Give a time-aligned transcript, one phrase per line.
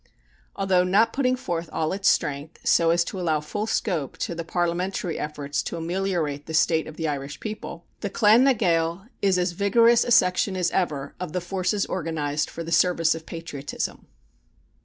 [0.55, 4.43] Although not putting forth all its strength, so as to allow full scope to the
[4.43, 9.37] parliamentary efforts to ameliorate the state of the Irish people, the Clan na Gael is
[9.37, 14.07] as vigorous a section as ever of the forces organized for the service of patriotism.